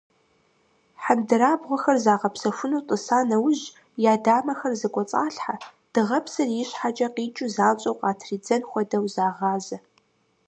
Хьэндырабгъуэхэр 1.03 1.97
загъэпсэхуну 2.03 2.81
тӀыса 2.87 3.17
нэужь, 3.29 3.63
я 4.11 4.13
дамэхэр 4.23 4.73
зэкӀуэцӀалъхьэ 4.79 5.55
дыгъэпсыр 5.93 6.49
ищхьэкӀэ 6.61 7.07
къикӀыу 7.15 7.53
занщӀэу 7.55 7.97
къатридзэн 7.99 8.61
хуэдэу, 8.69 9.05
загъазэ. 9.13 9.77